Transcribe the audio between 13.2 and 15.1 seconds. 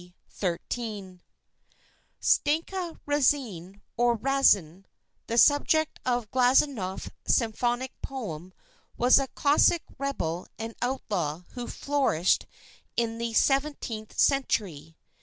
seventeenth century.